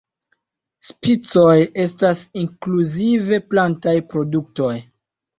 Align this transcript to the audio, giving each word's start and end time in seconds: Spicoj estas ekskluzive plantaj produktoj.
Spicoj 0.89 1.51
estas 1.83 2.23
ekskluzive 2.43 3.39
plantaj 3.51 3.93
produktoj. 4.15 4.71